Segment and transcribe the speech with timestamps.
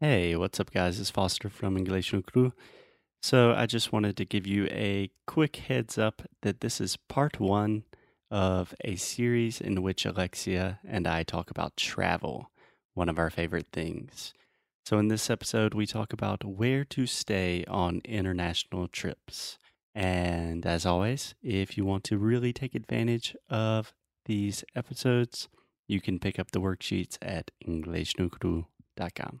[0.00, 1.00] Hey, what's up, guys?
[1.00, 2.52] It's Foster from English no Cru.
[3.20, 7.40] So, I just wanted to give you a quick heads up that this is part
[7.40, 7.82] one
[8.30, 12.52] of a series in which Alexia and I talk about travel,
[12.94, 14.34] one of our favorite things.
[14.86, 19.58] So, in this episode, we talk about where to stay on international trips.
[19.96, 23.92] And as always, if you want to really take advantage of
[24.26, 25.48] these episodes,
[25.88, 29.40] you can pick up the worksheets at EnglishNoCru.com.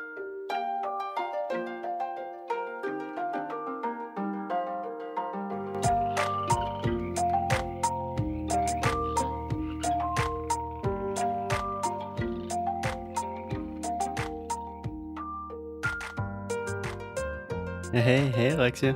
[17.93, 18.95] Hey, hey, Alexia.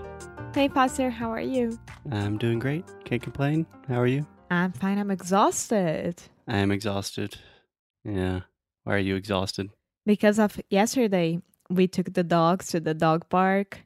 [0.53, 1.77] Hey, Pastor, how are you?
[2.11, 2.85] I'm doing great.
[3.03, 3.65] Can't complain.
[3.87, 4.25] How are you?
[4.51, 4.97] I'm fine.
[4.99, 7.37] I'm exhausted I am exhausted.
[8.03, 8.41] Yeah.
[8.83, 9.71] Why are you exhausted?
[10.05, 11.41] because of yesterday.
[11.67, 13.79] We took the dogs to the dog park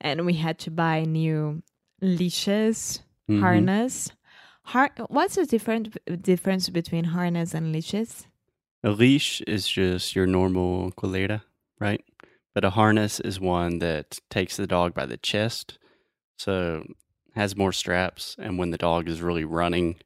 [0.00, 1.62] and we had to buy new
[2.00, 3.40] leashes, Mhm.
[3.40, 4.10] harness.
[4.64, 8.26] Har- What's the different difference between harness and leashes?
[8.82, 11.42] A leash is just your normal coleira,
[11.78, 12.02] right?
[12.54, 15.78] But a harness is one that takes the dog by the chest,
[16.36, 16.84] so
[17.34, 19.96] has more straps, and when the dog is really running,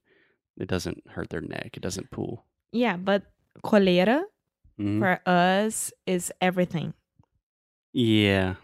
[0.56, 1.70] it doesn't hurt their neck.
[1.76, 2.44] It doesn't pull.
[2.72, 3.24] Yeah, but
[3.64, 4.22] coleira
[4.78, 4.98] Mhm.
[5.00, 6.94] for us is everything.
[7.92, 8.56] Yeah.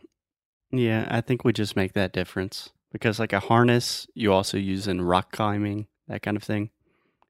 [0.70, 4.86] Yeah, I think we just make that difference because like a harness you also use
[4.86, 6.70] in rock climbing, that kind of thing,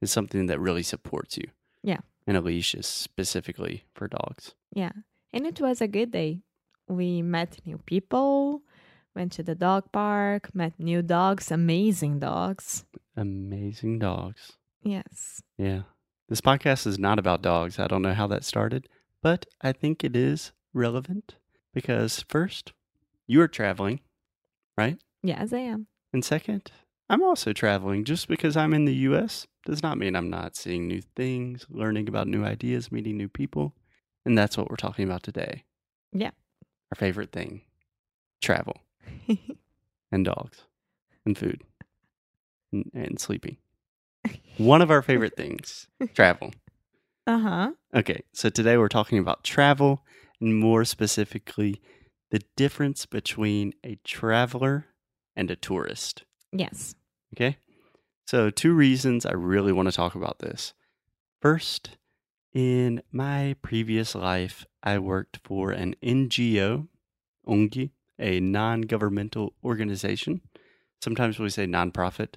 [0.00, 1.48] is something that really supports you.
[1.82, 2.00] Yeah.
[2.26, 4.54] And a leash is specifically for dogs.
[4.74, 4.92] Yeah.
[5.32, 6.42] And it was a good day.
[6.88, 8.62] We met new people,
[9.14, 12.84] went to the dog park, met new dogs, amazing dogs.
[13.16, 14.52] Amazing dogs.
[14.82, 15.42] Yes.
[15.56, 15.82] Yeah.
[16.28, 17.78] This podcast is not about dogs.
[17.78, 18.88] I don't know how that started,
[19.22, 21.36] but I think it is relevant
[21.72, 22.72] because first,
[23.26, 24.00] you are traveling,
[24.76, 24.98] right?
[25.22, 25.86] Yes, I am.
[26.12, 26.72] And second,
[27.08, 28.04] I'm also traveling.
[28.04, 32.08] Just because I'm in the US does not mean I'm not seeing new things, learning
[32.08, 33.74] about new ideas, meeting new people.
[34.24, 35.64] And that's what we're talking about today.
[36.12, 36.30] Yeah.
[36.90, 37.62] Our favorite thing
[38.40, 38.76] travel
[40.12, 40.62] and dogs
[41.24, 41.62] and food
[42.72, 43.56] and, and sleeping.
[44.58, 46.52] One of our favorite things travel.
[47.26, 47.70] uh huh.
[47.94, 50.02] Okay, so today we're talking about travel
[50.42, 51.80] and more specifically,
[52.30, 54.86] the difference between a traveler
[55.36, 56.24] and a tourist.
[56.50, 56.94] Yes.
[57.34, 57.56] Okay.
[58.26, 60.74] So, two reasons I really want to talk about this.
[61.40, 61.96] First,
[62.54, 66.88] in my previous life, I worked for an NGO,
[67.46, 70.42] ONGI, a non governmental organization.
[71.00, 72.34] Sometimes we say nonprofit,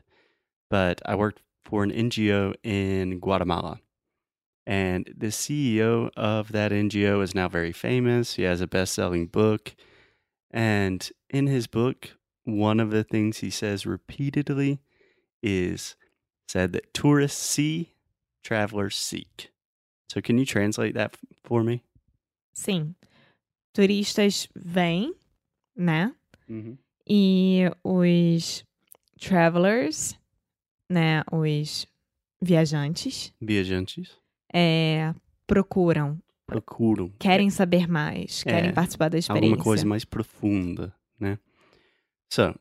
[0.69, 3.79] but I worked for an NGO in Guatemala.
[4.67, 8.35] And the CEO of that NGO is now very famous.
[8.35, 9.75] He has a best selling book.
[10.49, 12.11] And in his book,
[12.45, 14.79] one of the things he says repeatedly
[15.43, 15.95] is
[16.47, 17.93] said that tourists see,
[18.43, 19.51] travelers seek.
[20.15, 21.11] So can you translate that
[21.43, 21.83] for me?
[22.53, 22.95] Sim.
[23.73, 25.13] Turistas vêm,
[25.75, 26.15] né?
[26.49, 26.77] Mm-hmm.
[27.05, 28.63] E os
[29.19, 30.17] travelers,
[30.89, 31.21] né?
[31.29, 31.85] Os
[32.41, 34.17] viajantes, Viajantes
[34.53, 35.13] é,
[35.45, 39.49] procuram, procuram querem saber mais, querem É, participar da experiência.
[39.49, 41.37] alguma coisa mais profunda, né?
[42.31, 42.57] So,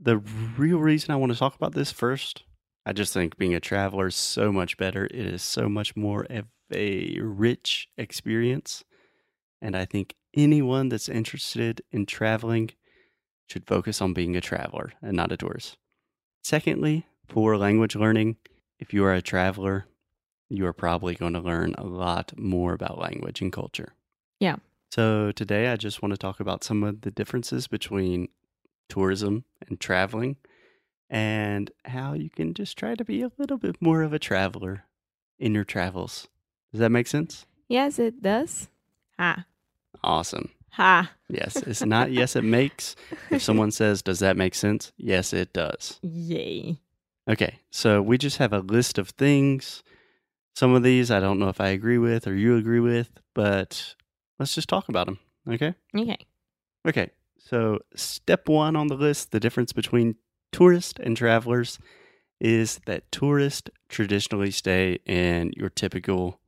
[0.00, 0.14] the
[0.56, 2.44] real reason I want to talk about this first,
[2.84, 5.04] I just think being a traveler is so much better.
[5.06, 8.84] It is so much more of a rich experience.
[9.60, 12.70] And I think anyone that's interested in traveling
[13.48, 15.76] should focus on being a traveler and not a tourist.
[16.42, 18.36] Secondly, for language learning,
[18.80, 19.86] if you are a traveler,
[20.48, 23.94] you are probably going to learn a lot more about language and culture.
[24.40, 24.56] Yeah.
[24.90, 28.28] So today I just want to talk about some of the differences between
[28.88, 30.36] tourism and traveling
[31.12, 34.86] and how you can just try to be a little bit more of a traveler
[35.38, 36.26] in your travels.
[36.72, 37.44] Does that make sense?
[37.68, 38.68] Yes, it does.
[39.18, 39.44] Ha.
[40.02, 40.50] Awesome.
[40.70, 41.12] Ha.
[41.28, 42.96] Yes, it's not yes it makes.
[43.30, 46.00] If someone says, "Does that make sense?" Yes, it does.
[46.02, 46.78] Yay.
[47.28, 49.82] Okay, so we just have a list of things.
[50.56, 53.94] Some of these I don't know if I agree with or you agree with, but
[54.38, 55.18] let's just talk about them.
[55.48, 55.74] Okay?
[55.94, 56.18] Okay.
[56.88, 60.16] Okay, so step one on the list the difference between
[60.56, 61.78] tourists and travelers
[62.40, 66.40] is that tourists traditionally stay in your typical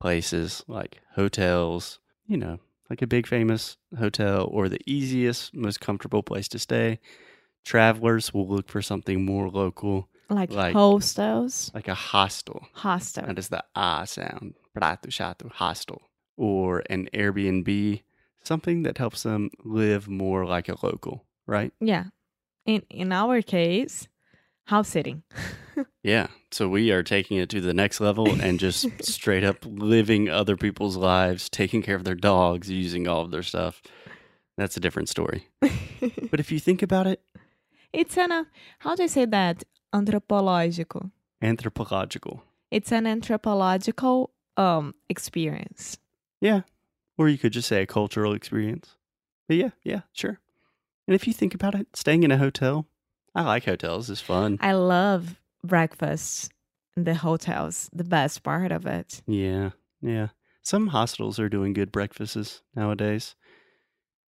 [0.00, 2.58] places like hotels, you know,
[2.90, 6.98] like a big famous hotel or the easiest, most comfortable place to stay.
[7.64, 12.66] Travelers will look for something more local, Like, Like- hostels, like a hostel.
[12.72, 13.26] hostel.
[13.26, 14.54] That is the ah sound.
[14.74, 16.02] Prato chato hostel.
[16.36, 18.02] Or an Airbnb,
[18.42, 21.72] something that helps them live more like a local, right?
[21.80, 22.04] Yeah.
[22.66, 24.08] In in our case,
[24.64, 25.22] house sitting.
[26.04, 26.28] Yeah.
[26.52, 30.56] So we are taking it to the next level and just straight up living other
[30.56, 33.82] people's lives, taking care of their dogs, using all of their stuff.
[34.56, 35.48] That's a different story.
[36.30, 37.20] But if you think about it,
[37.92, 38.44] it's an uh,
[38.78, 39.64] how do I say that?
[39.92, 41.10] Anthropological.
[41.42, 42.42] anthropological.
[42.70, 45.98] It's an anthropological um experience.
[46.40, 46.60] Yeah.
[47.18, 48.96] Or you could just say a cultural experience.
[49.48, 50.38] But yeah, yeah, sure.
[51.06, 52.86] And if you think about it, staying in a hotel,
[53.34, 54.08] I like hotels.
[54.10, 54.58] It's fun.
[54.60, 56.48] I love breakfasts
[56.96, 57.90] in the hotels.
[57.92, 59.22] The best part of it.
[59.26, 59.70] Yeah,
[60.00, 60.28] yeah.
[60.62, 63.34] Some hostels are doing good breakfasts nowadays.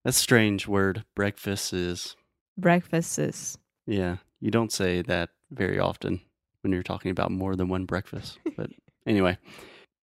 [0.06, 2.15] That's a strange word, breakfast is.
[2.57, 3.57] Breakfasts.
[3.85, 6.21] Yeah, you don't say that very often
[6.62, 8.39] when you're talking about more than one breakfast.
[8.56, 8.69] But
[9.06, 9.38] anyway,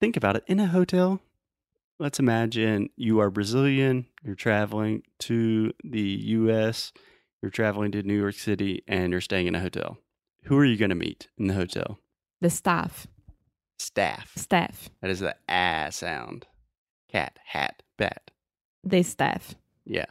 [0.01, 0.45] think about it.
[0.47, 1.21] In a hotel,
[1.99, 6.93] let's imagine you are Brazilian, you're traveling to the US,
[7.43, 9.99] you're traveling to New York City, and you're staying in a hotel.
[10.45, 11.99] Who are you going to meet in the hotel?
[12.41, 13.07] The staff.
[13.79, 14.33] Staff.
[14.37, 14.91] Staff.
[15.03, 16.47] That is the ah sound.
[17.11, 18.31] Cat, hat, bat.
[18.85, 19.55] The staff.
[19.85, 20.07] Yeah.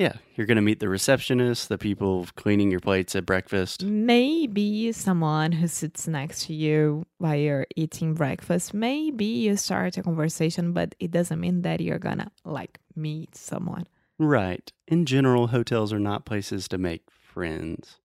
[0.00, 0.14] Yeah.
[0.34, 3.84] You're going to meet the receptionist, the people cleaning your plates at breakfast.
[3.84, 8.72] Maybe someone who sits next to you while you're eating breakfast.
[8.72, 13.86] Maybe you start a conversation, but it doesn't mean that you're gonna like meet someone.
[14.18, 14.72] Right.
[14.88, 17.98] In general, hotels are not places to make friends.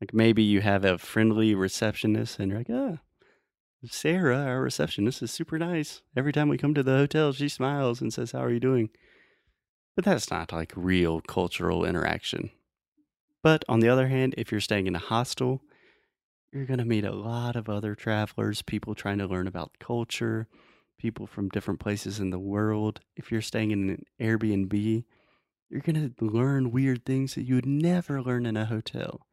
[0.00, 2.98] Like maybe you have a friendly receptionist and you're like, ah,
[3.84, 6.02] Sarah, our receptionist, is super nice.
[6.16, 8.90] Every time we come to the hotel, she smiles and says, How are you doing?
[9.94, 12.50] But that's not like real cultural interaction.
[13.42, 15.62] But on the other hand, if you're staying in a hostel,
[16.52, 20.48] you're going to meet a lot of other travelers, people trying to learn about culture,
[20.98, 23.00] people from different places in the world.
[23.16, 25.04] If you're staying in an Airbnb,
[25.68, 29.26] you're going to learn weird things that you would never learn in a hotel.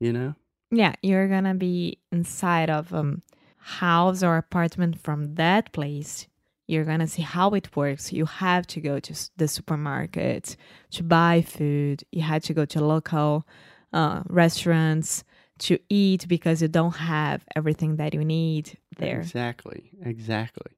[0.00, 0.34] You know?
[0.70, 3.22] Yeah, you're gonna be inside of um
[3.58, 6.26] house or apartment from that place.
[6.66, 8.12] You're gonna see how it works.
[8.12, 10.56] You have to go to the supermarket
[10.92, 12.04] to buy food.
[12.10, 13.46] You had to go to local
[13.92, 15.24] uh, restaurants
[15.58, 19.20] to eat because you don't have everything that you need there.
[19.20, 19.90] Exactly.
[20.02, 20.72] Exactly.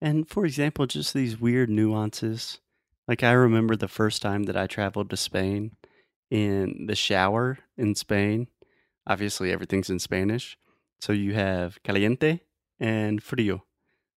[0.00, 2.60] And for example, just these weird nuances.
[3.08, 5.72] Like I remember the first time that I traveled to Spain
[6.30, 8.48] in the shower in Spain.
[9.06, 10.56] Obviously, everything's in Spanish.
[11.00, 12.40] So you have caliente
[12.80, 13.62] and frío.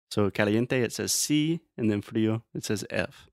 [0.09, 3.27] So caliente, it says C, and then frío, it says F.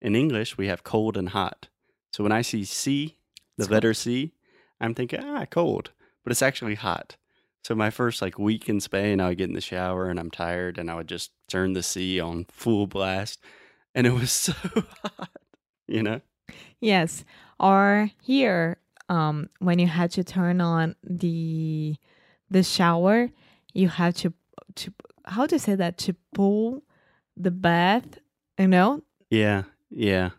[0.00, 1.68] In English, we have cold and hot.
[2.12, 3.16] So when I see C,
[3.56, 4.32] the It's letter C,
[4.80, 5.92] I'm thinking, ah, cold,
[6.22, 7.16] but it's actually hot.
[7.62, 10.30] So my first like week in Spain, I would get in the shower and I'm
[10.30, 13.40] tired, and I would just turn the C on full blast,
[13.94, 15.30] and it was so hot,
[15.86, 16.20] you know.
[16.80, 17.24] Yes.
[17.58, 21.96] Or here, um, when you had to turn on the
[22.50, 23.30] the shower,
[23.72, 24.34] you had to
[24.74, 24.92] to
[25.24, 26.82] how to say that to pull
[27.36, 28.18] the bath,
[28.58, 29.02] you know?
[29.30, 30.30] Yeah, yeah.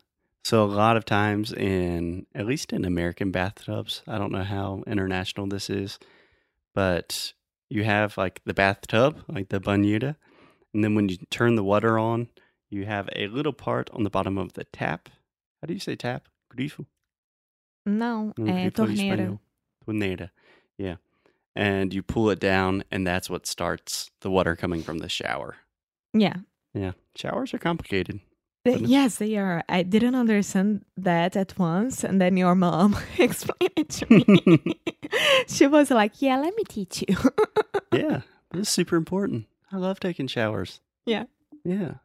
[0.44, 4.84] So a lot of times in at least in American bathtubs, I don't know how
[4.86, 5.98] international this is,
[6.74, 7.34] but
[7.70, 10.16] you have like the bathtub, like the bañera,
[10.74, 12.30] and then when you turn the water on,
[12.70, 15.10] you have a little part on the bottom of the tap.
[15.62, 16.28] How do you say tap?
[16.56, 16.86] Grifo.
[17.86, 19.40] No, é eh, grifo torneira.
[19.86, 20.32] Torneira.
[20.78, 20.98] Yeah.
[21.56, 25.56] And you pull it down, and that's what starts the water coming from the shower.
[26.14, 26.36] Yeah.
[26.74, 26.92] Yeah.
[27.16, 28.20] Showers are complicated.
[28.66, 29.64] They- yes, they are.
[29.70, 34.80] I didn't understand that at once, and then your mom explained it to me.
[35.48, 37.16] she was like, "Yeah, let me teach you."
[37.94, 38.22] yeah,
[38.54, 39.46] it's super important.
[39.72, 40.82] I love taking showers.
[41.06, 41.26] Yeah.
[41.64, 41.96] Yeah.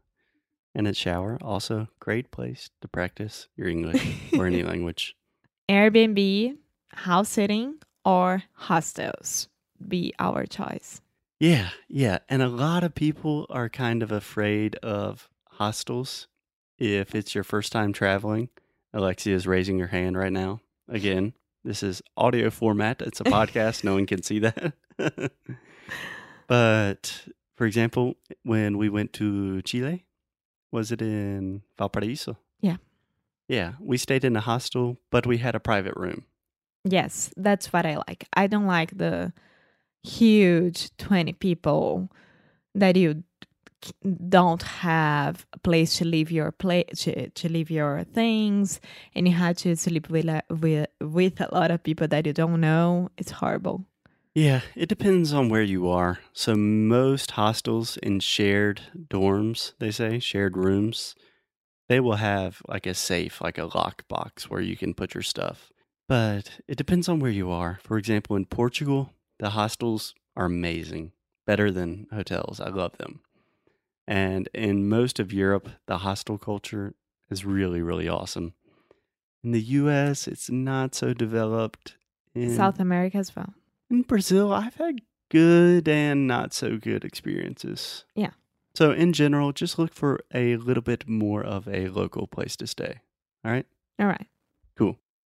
[0.74, 5.16] And a shower, also great place to practice your English or any language.
[5.68, 6.56] Airbnb,
[6.92, 9.48] house sitting, or hostels
[9.86, 11.00] be our choice.
[11.38, 12.18] Yeah, yeah.
[12.28, 16.28] And a lot of people are kind of afraid of hostels
[16.78, 18.50] if it's your first time traveling.
[18.92, 20.60] Alexia is raising her hand right now.
[20.88, 21.32] Again,
[21.64, 23.00] this is audio format.
[23.00, 23.84] It's a podcast.
[23.84, 24.72] no one can see that.
[26.46, 27.26] but
[27.56, 30.04] for example, when we went to Chile,
[30.72, 32.36] was it in Valparaiso?
[32.60, 32.76] Yeah.
[33.48, 33.72] Yeah.
[33.80, 36.24] We stayed in a hostel, but we had a private room.
[36.84, 38.26] Yes, that's what I like.
[38.34, 39.32] I don't like the
[40.02, 42.08] huge 20 people
[42.74, 43.22] that you
[44.28, 48.78] don't have a place to leave your play to, to leave your things
[49.14, 52.32] and you have to sleep with, a- with with a lot of people that you
[52.34, 53.84] don't know it's horrible
[54.34, 56.18] Yeah, it depends on where you are.
[56.32, 61.14] So most hostels in shared dorms, they say, shared rooms,
[61.88, 65.24] they will have like a safe, like a lock box where you can put your
[65.24, 65.72] stuff.
[66.10, 67.78] But it depends on where you are.
[67.84, 71.12] For example, in Portugal, the hostels are amazing,
[71.46, 72.58] better than hotels.
[72.58, 73.20] I love them.
[74.08, 76.94] And in most of Europe, the hostel culture
[77.30, 78.54] is really, really awesome.
[79.44, 81.94] In the US, it's not so developed.
[82.34, 83.54] In, south america as well
[83.88, 88.04] in Brazil, I've had good and not so good experiences.
[88.16, 88.30] Yeah.
[88.74, 92.66] So, in general, just look for a little bit more of a local place to
[92.66, 93.00] stay.
[93.44, 93.66] All right.
[94.00, 94.26] all right